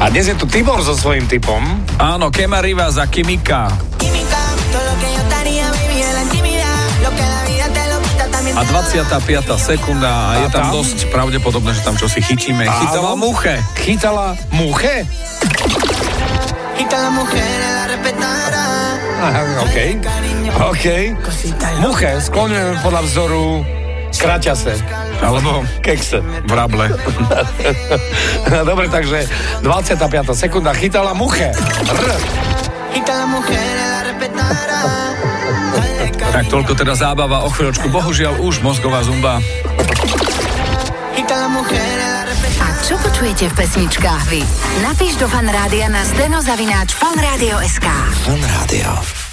A 0.00 0.08
dnes 0.08 0.24
je 0.24 0.34
tu 0.34 0.48
Tibor 0.48 0.80
so 0.80 0.96
svojím 0.96 1.28
typom. 1.28 1.60
Áno, 2.00 2.32
Kema 2.32 2.64
Riva 2.64 2.88
za 2.88 3.04
Kimika. 3.04 3.68
A 8.50 8.62
25. 8.64 9.20
sekunda 9.56 10.08
a 10.08 10.32
je 10.40 10.46
A 10.48 10.52
tam 10.52 10.64
tam? 10.68 10.80
dosť 10.80 10.98
pravdepodobné, 11.08 11.76
že 11.76 11.82
tam 11.84 12.00
čo 12.00 12.08
si 12.08 12.20
chytíme. 12.20 12.64
Chytala 12.64 13.12
Áno. 13.12 13.28
muche. 13.28 13.60
Chytala 13.76 14.36
muche? 14.52 15.04
Aha, 19.20 19.42
OK. 19.60 19.78
OK. 20.72 20.86
Muche, 21.78 22.10
skloňujeme 22.24 22.80
podľa 22.80 23.02
vzoru 23.04 23.44
kraťase. 24.20 24.76
Alebo 25.24 25.64
Kekse. 25.80 26.20
vrable. 26.44 26.92
Dobre, 28.68 28.92
takže 28.92 29.24
25. 29.64 29.96
sekunda 30.36 30.76
chytala 30.76 31.16
muche. 31.16 31.48
R. 31.88 32.10
Tak 36.30 36.46
toľko 36.46 36.72
teda 36.78 36.94
zábava 36.94 37.42
o 37.42 37.50
chvíľočku. 37.50 37.90
Bohužiaľ 37.90 38.38
už 38.44 38.62
mozgová 38.62 39.02
zumba. 39.02 39.42
A 42.60 42.66
čo 42.86 42.94
počujete 43.02 43.50
v 43.50 43.54
pesničkách 43.54 44.24
vy? 44.30 44.42
Napíš 44.84 45.18
do 45.20 45.26
fanrádia 45.28 45.90
na 45.90 46.02
steno 46.06 46.40
zavináč 46.40 46.96
fanradio.sk. 46.96 47.86
Fan 48.24 48.40
Rádio. 48.40 49.19